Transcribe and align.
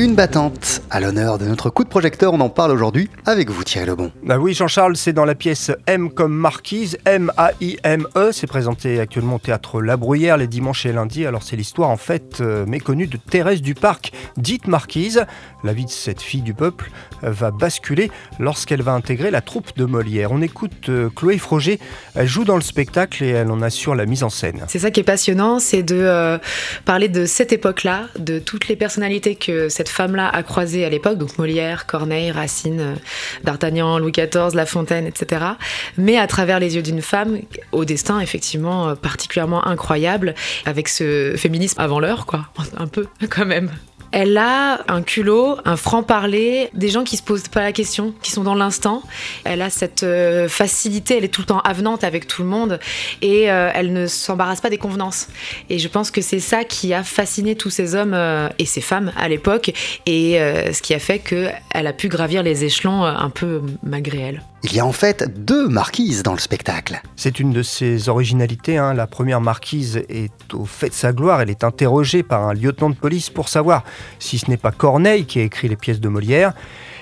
Une 0.00 0.14
battante 0.14 0.80
à 0.88 0.98
l'honneur 0.98 1.36
de 1.36 1.44
notre 1.44 1.68
coup 1.68 1.84
de 1.84 1.90
projecteur, 1.90 2.32
on 2.32 2.40
en 2.40 2.48
parle 2.48 2.70
aujourd'hui 2.70 3.10
avec 3.26 3.50
vous 3.50 3.62
Thierry 3.64 3.86
Lebon. 3.86 4.10
Bah 4.22 4.38
oui 4.38 4.54
Jean-Charles, 4.54 4.96
c'est 4.96 5.12
dans 5.12 5.26
la 5.26 5.34
pièce 5.34 5.70
M 5.86 6.10
comme 6.10 6.32
Marquise, 6.32 6.96
M-A-I-M-E, 7.04 8.32
c'est 8.32 8.46
présenté 8.46 8.98
actuellement 8.98 9.34
au 9.34 9.38
théâtre 9.38 9.82
La 9.82 9.98
Bruyère 9.98 10.38
les 10.38 10.46
dimanches 10.46 10.86
et 10.86 10.92
lundis. 10.92 11.26
Alors 11.26 11.42
c'est 11.42 11.54
l'histoire 11.54 11.90
en 11.90 11.98
fait 11.98 12.40
euh, 12.40 12.64
méconnue 12.64 13.08
de 13.08 13.18
Thérèse 13.18 13.60
du 13.60 13.74
Parc, 13.74 14.12
dite 14.38 14.68
Marquise. 14.68 15.26
La 15.64 15.74
vie 15.74 15.84
de 15.84 15.90
cette 15.90 16.22
fille 16.22 16.40
du 16.40 16.54
peuple 16.54 16.90
euh, 17.22 17.30
va 17.30 17.50
basculer 17.50 18.10
lorsqu'elle 18.38 18.80
va 18.80 18.92
intégrer 18.92 19.30
la 19.30 19.42
troupe 19.42 19.76
de 19.76 19.84
Molière. 19.84 20.32
On 20.32 20.40
écoute 20.40 20.88
euh, 20.88 21.10
Chloé 21.14 21.36
Froger, 21.36 21.78
elle 22.14 22.26
joue 22.26 22.44
dans 22.44 22.56
le 22.56 22.62
spectacle 22.62 23.22
et 23.22 23.28
elle 23.28 23.50
en 23.50 23.60
assure 23.60 23.94
la 23.94 24.06
mise 24.06 24.22
en 24.22 24.30
scène. 24.30 24.64
C'est 24.66 24.78
ça 24.78 24.90
qui 24.90 25.00
est 25.00 25.04
passionnant, 25.04 25.58
c'est 25.58 25.82
de 25.82 26.40
parler 26.86 27.08
de 27.10 27.26
cette 27.26 27.52
époque-là, 27.52 28.06
de 28.18 28.38
toutes 28.38 28.68
les 28.68 28.76
personnalités 28.76 29.34
que 29.34 29.68
cette 29.68 29.89
femme-là 29.90 30.28
a 30.28 30.42
croisées 30.42 30.84
à 30.84 30.88
l'époque, 30.88 31.18
donc 31.18 31.38
Molière, 31.38 31.86
Corneille, 31.86 32.30
Racine, 32.30 32.80
euh, 32.80 32.94
D'Artagnan, 33.44 33.98
Louis 33.98 34.12
XIV, 34.12 34.54
La 34.54 34.66
Fontaine, 34.66 35.06
etc. 35.06 35.44
Mais 35.96 36.18
à 36.18 36.26
travers 36.26 36.58
les 36.60 36.76
yeux 36.76 36.82
d'une 36.82 37.02
femme 37.02 37.38
au 37.72 37.84
destin 37.84 38.20
effectivement 38.20 38.88
euh, 38.88 38.94
particulièrement 38.94 39.66
incroyable, 39.66 40.34
avec 40.66 40.88
ce 40.88 41.34
féminisme 41.36 41.80
avant 41.80 42.00
l'heure, 42.00 42.26
quoi, 42.26 42.46
un 42.76 42.86
peu 42.86 43.06
quand 43.28 43.46
même. 43.46 43.70
Elle 44.12 44.36
a 44.38 44.80
un 44.88 45.02
culot, 45.02 45.56
un 45.64 45.76
franc-parler, 45.76 46.70
des 46.74 46.88
gens 46.88 47.04
qui 47.04 47.16
se 47.16 47.22
posent 47.22 47.48
pas 47.48 47.60
la 47.60 47.72
question, 47.72 48.12
qui 48.22 48.32
sont 48.32 48.42
dans 48.42 48.54
l'instant. 48.54 49.02
Elle 49.44 49.62
a 49.62 49.70
cette 49.70 50.02
euh, 50.02 50.48
facilité, 50.48 51.16
elle 51.16 51.24
est 51.24 51.28
tout 51.28 51.42
le 51.42 51.46
temps 51.46 51.60
avenante 51.60 52.02
avec 52.02 52.26
tout 52.26 52.42
le 52.42 52.48
monde 52.48 52.80
et 53.22 53.50
euh, 53.50 53.70
elle 53.74 53.92
ne 53.92 54.06
s'embarrasse 54.06 54.60
pas 54.60 54.70
des 54.70 54.78
convenances. 54.78 55.28
Et 55.68 55.78
je 55.78 55.88
pense 55.88 56.10
que 56.10 56.20
c'est 56.20 56.40
ça 56.40 56.64
qui 56.64 56.92
a 56.92 57.04
fasciné 57.04 57.54
tous 57.54 57.70
ces 57.70 57.94
hommes 57.94 58.14
euh, 58.14 58.48
et 58.58 58.66
ces 58.66 58.80
femmes 58.80 59.12
à 59.16 59.28
l'époque 59.28 59.72
et 60.06 60.38
ce 60.72 60.82
qui 60.82 60.94
a 60.94 60.98
fait 60.98 61.18
qu'elle 61.18 61.86
a 61.86 61.92
pu 61.92 62.08
gravir 62.08 62.42
les 62.42 62.64
échelons 62.64 63.04
un 63.04 63.30
peu 63.30 63.62
malgré 63.82 64.18
elle. 64.18 64.42
Il 64.62 64.74
y 64.74 64.80
a 64.80 64.84
en 64.84 64.92
fait 64.92 65.42
deux 65.42 65.68
marquises 65.68 66.22
dans 66.22 66.34
le 66.34 66.38
spectacle. 66.38 67.00
C'est 67.16 67.40
une 67.40 67.50
de 67.50 67.62
ses 67.62 68.10
originalités. 68.10 68.76
Hein. 68.76 68.92
La 68.92 69.06
première 69.06 69.40
marquise 69.40 70.02
est 70.10 70.52
au 70.52 70.66
fait 70.66 70.90
de 70.90 70.94
sa 70.94 71.14
gloire. 71.14 71.40
Elle 71.40 71.48
est 71.48 71.64
interrogée 71.64 72.22
par 72.22 72.46
un 72.46 72.52
lieutenant 72.52 72.90
de 72.90 72.94
police 72.94 73.30
pour 73.30 73.48
savoir 73.48 73.84
si 74.18 74.38
ce 74.38 74.50
n'est 74.50 74.58
pas 74.58 74.70
Corneille 74.70 75.24
qui 75.24 75.40
a 75.40 75.42
écrit 75.44 75.68
les 75.68 75.76
pièces 75.76 76.00
de 76.00 76.08
Molière. 76.08 76.52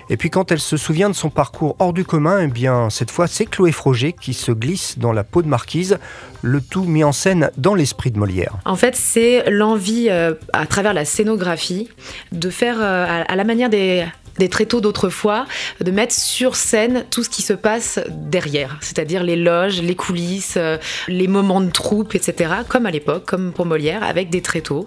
Et 0.09 0.17
puis 0.17 0.31
quand 0.31 0.53
elle 0.53 0.61
se 0.61 0.77
souvient 0.77 1.11
de 1.11 1.15
son 1.15 1.31
parcours 1.31 1.75
hors 1.81 1.93
du 1.93 2.05
commun, 2.05 2.43
eh 2.43 2.47
bien 2.47 2.91
cette 2.91 3.11
fois 3.11 3.27
c'est 3.27 3.45
Chloé 3.45 3.73
Froger 3.73 4.15
qui 4.15 4.35
se 4.35 4.53
glisse 4.53 4.99
dans 4.99 5.13
la 5.13 5.25
peau 5.25 5.43
de 5.43 5.49
marquise, 5.49 5.99
le 6.43 6.61
tout 6.61 6.85
mis 6.85 7.05
en 7.05 7.13
scène 7.13 7.51
dans 7.59 7.75
l'esprit 7.75 8.13
de 8.13 8.19
Molière. 8.19 8.57
En 8.65 8.77
fait, 8.77 8.95
c'est 8.95 9.51
l'envie 9.51 10.07
euh, 10.09 10.35
à 10.53 10.67
travers 10.67 10.95
la 10.95 11.05
scénographie 11.05 11.89
de 12.33 12.49
faire 12.51 12.77
euh, 12.81 13.25
à 13.27 13.37
la 13.37 13.45
manière 13.45 13.69
des 13.69 14.07
des 14.39 14.49
tréteaux 14.49 14.81
d'autrefois, 14.81 15.47
de 15.81 15.91
mettre 15.91 16.15
sur 16.15 16.57
scène 16.57 17.05
tout 17.11 17.23
ce 17.23 17.29
qui 17.29 17.43
se 17.43 17.53
passe 17.53 18.01
derrière, 18.09 18.79
c'est-à-dire 18.81 19.23
les 19.23 19.37
loges, 19.37 19.81
les 19.81 19.95
coulisses, 19.95 20.55
euh, 20.57 20.79
les 21.09 21.27
moments 21.27 21.61
de 21.61 21.71
troupe, 21.71 22.15
etc., 22.15 22.53
comme 22.69 22.87
à 22.87 22.91
l'époque, 22.91 23.25
comme 23.27 23.53
pour 23.53 23.67
Molière, 23.67 24.03
avec 24.03 24.31
des 24.31 24.43
tréteaux. 24.43 24.87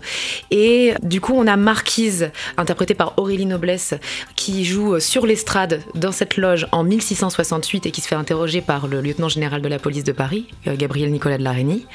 Et 0.49 0.93
du 1.03 1.21
coup, 1.21 1.33
on 1.35 1.47
a 1.47 1.57
Marquise, 1.57 2.31
interprétée 2.57 2.93
par 2.93 3.13
Aurélie 3.17 3.45
Noblesse, 3.45 3.93
qui 4.35 4.65
joue 4.65 4.99
sur 4.99 5.25
l'estrade 5.25 5.81
dans 5.95 6.11
cette 6.11 6.37
loge 6.37 6.67
en 6.71 6.83
1668 6.83 7.85
et 7.85 7.91
qui 7.91 8.01
se 8.01 8.07
fait 8.07 8.15
interroger 8.15 8.61
par 8.61 8.87
le 8.87 9.01
lieutenant 9.01 9.29
général 9.29 9.61
de 9.61 9.67
la 9.67 9.79
police 9.79 10.03
de 10.03 10.11
Paris, 10.11 10.47
euh, 10.67 10.75
Gabriel 10.75 11.11
Nicolas 11.11 11.37
de 11.37 11.43
Larigny. 11.43 11.85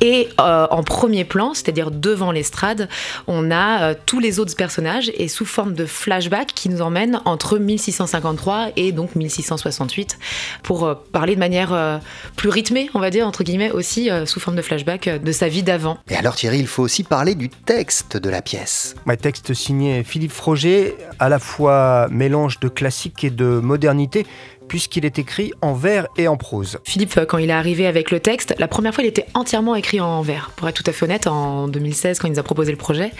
Et 0.00 0.28
euh, 0.40 0.66
en 0.70 0.82
premier 0.82 1.24
plan, 1.24 1.54
c'est-à-dire 1.54 1.90
devant 1.90 2.32
l'estrade, 2.32 2.88
on 3.26 3.50
a 3.50 3.94
tous 3.94 4.20
les 4.20 4.38
autres 4.38 4.56
personnages 4.56 5.10
et 5.14 5.28
sous 5.28 5.46
forme 5.46 5.74
de 5.74 5.86
flashback 5.86 6.52
qui 6.54 6.68
nous 6.68 6.82
emmènent 6.82 7.20
entre 7.24 7.58
1653 7.58 8.68
et 8.76 8.92
donc 8.92 9.14
1668 9.14 10.18
pour 10.62 10.84
euh, 10.84 10.94
parler 11.12 11.34
de 11.34 11.40
manière 11.40 11.72
euh, 11.72 11.98
plus 12.36 12.48
rythmée, 12.48 12.90
on 12.94 13.00
va 13.00 13.10
dire, 13.10 13.26
entre 13.26 13.42
guillemets, 13.44 13.70
aussi 13.70 14.10
euh, 14.10 14.26
sous 14.26 14.40
forme 14.40 14.56
de 14.56 14.62
flashback 14.62 15.08
de 15.22 15.32
sa 15.32 15.48
vie 15.48 15.62
d'avant. 15.62 15.98
Et 16.08 16.16
alors 16.16 16.34
Thierry, 16.34 16.58
il 16.58 16.66
faut 16.66 16.82
aussi 16.82 17.04
parler 17.04 17.34
du 17.34 17.48
texte 17.48 18.16
de 18.16 18.30
la 18.30 18.42
pièce. 18.42 18.94
Un 19.06 19.16
texte 19.16 19.54
signé 19.54 20.04
Philippe 20.04 20.32
Froger, 20.32 20.94
à 21.18 21.28
la 21.28 21.38
fois 21.38 22.08
mélange 22.10 22.60
de 22.60 22.68
classique 22.68 23.24
et 23.24 23.30
de 23.30 23.46
modernité 23.46 24.26
puisqu'il 24.68 25.04
est 25.04 25.18
écrit 25.18 25.52
en 25.62 25.74
vers 25.74 26.06
et 26.16 26.28
en 26.28 26.36
prose. 26.36 26.78
Philippe, 26.84 27.16
euh, 27.16 27.24
quand 27.24 27.38
il 27.38 27.50
est 27.50 27.54
arrivé 27.54 27.86
avec 27.86 28.10
le 28.10 28.20
texte, 28.20 28.54
la 28.58 28.68
première 28.68 28.94
fois, 28.94 29.02
il 29.02 29.08
était 29.08 29.26
entièrement 29.34 29.74
écrit 29.74 30.00
en 30.00 30.22
vers. 30.22 30.50
Pour 30.56 30.68
être 30.68 30.82
tout 30.82 30.88
à 30.88 30.92
fait 30.92 31.04
honnête, 31.04 31.26
en 31.26 31.68
2016, 31.68 32.18
quand 32.18 32.28
il 32.28 32.32
nous 32.32 32.38
a 32.38 32.42
proposé 32.42 32.70
le 32.70 32.76
projet, 32.78 33.12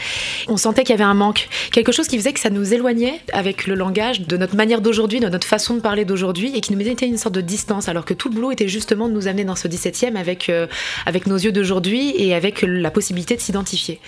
on 0.47 0.57
sentait 0.57 0.83
qu'il 0.83 0.91
y 0.91 0.99
avait 0.99 1.05
un 1.05 1.15
manque. 1.15 1.49
Quelque 1.73 1.93
chose 1.93 2.07
qui 2.07 2.17
faisait 2.17 2.33
que 2.33 2.41
ça 2.41 2.51
nous 2.51 2.73
éloignait 2.73 3.21
avec 3.33 3.67
le 3.67 3.75
langage 3.75 4.21
de 4.21 4.37
notre 4.37 4.57
manière 4.57 4.81
d'aujourd'hui, 4.81 5.21
de 5.21 5.29
notre 5.29 5.47
façon 5.47 5.75
de 5.75 5.81
parler 5.81 6.05
d'aujourd'hui, 6.05 6.57
et 6.57 6.61
qui 6.61 6.73
nous 6.73 6.79
mettait 6.79 7.07
une 7.07 7.19
sorte 7.19 7.35
de 7.35 7.41
distance, 7.41 7.89
alors 7.89 8.05
que 8.05 8.15
tout 8.15 8.29
le 8.29 8.35
boulot 8.35 8.53
était 8.53 8.69
justement 8.69 9.09
de 9.09 9.13
nous 9.15 9.29
amener 9.29 9.45
dans 9.45 9.57
ce 9.57 9.69
17e 9.69 10.17
avec, 10.17 10.49
euh, 10.49 10.67
avec 11.07 11.27
nos 11.27 11.37
yeux 11.37 11.53
d'aujourd'hui 11.53 12.15
et 12.17 12.35
avec 12.35 12.63
la 12.63 12.91
possibilité 12.91 13.37
de 13.37 13.41
s'identifier. 13.41 14.01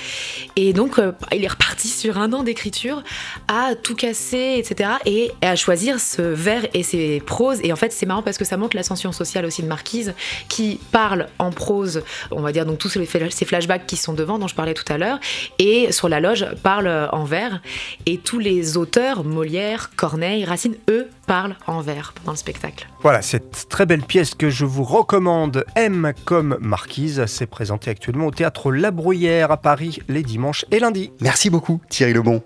Et 0.56 0.72
donc, 0.72 0.98
euh, 0.98 1.12
il 1.32 1.44
est 1.44 1.48
reparti 1.48 1.88
sur 2.00 2.18
un 2.18 2.32
an 2.32 2.42
d'écriture 2.42 3.02
à 3.48 3.74
tout 3.74 3.94
casser, 3.94 4.56
etc., 4.58 4.90
et 5.06 5.30
à 5.42 5.56
choisir 5.56 6.00
ce 6.00 6.22
vers 6.22 6.66
et 6.74 6.82
ses 6.82 7.20
prose. 7.30 7.60
Et 7.62 7.72
en 7.72 7.76
fait, 7.76 7.92
c'est 7.92 8.06
marrant 8.06 8.22
parce 8.22 8.36
que 8.38 8.44
ça 8.44 8.56
montre 8.56 8.76
l'ascension 8.76 9.12
sociale 9.12 9.46
aussi 9.46 9.62
de 9.62 9.68
Marquise, 9.68 10.14
qui 10.48 10.80
parle 10.90 11.28
en 11.38 11.50
prose, 11.52 12.02
on 12.32 12.42
va 12.42 12.50
dire 12.50 12.66
donc 12.66 12.78
tous 12.78 12.88
ces 12.88 13.44
flashbacks 13.46 13.86
qui 13.86 13.96
sont 13.96 14.12
devant, 14.12 14.38
dont 14.38 14.48
je 14.48 14.54
parlais 14.56 14.74
tout 14.74 14.92
à 14.92 14.98
l'heure, 14.98 15.20
et 15.60 15.92
sur 15.92 16.08
la 16.08 16.18
loge 16.18 16.44
parle 16.62 17.08
en 17.12 17.24
vers. 17.24 17.62
Et 18.04 18.18
tous 18.18 18.40
les 18.40 18.76
auteurs, 18.76 19.22
Molière, 19.24 19.90
Corneille, 19.96 20.44
Racine, 20.44 20.74
eux, 20.90 21.08
parlent 21.26 21.54
en 21.68 21.80
vers 21.80 22.12
pendant 22.12 22.32
le 22.32 22.36
spectacle. 22.36 22.88
Voilà, 23.02 23.22
cette 23.22 23.68
très 23.68 23.86
belle 23.86 24.02
pièce 24.02 24.34
que 24.34 24.50
je 24.50 24.64
vous 24.64 24.82
recommande, 24.82 25.64
M 25.76 26.12
comme 26.24 26.58
Marquise, 26.60 27.24
s'est 27.26 27.46
présentée 27.46 27.90
actuellement 27.90 28.26
au 28.26 28.32
théâtre 28.32 28.72
La 28.72 28.90
Bruyère 28.90 29.52
à 29.52 29.56
Paris 29.56 30.00
les 30.08 30.24
dimanches 30.24 30.64
et 30.72 30.80
lundis. 30.80 31.12
Merci 31.20 31.48
beaucoup, 31.48 31.80
Thierry 31.88 32.12
Lebon. 32.12 32.42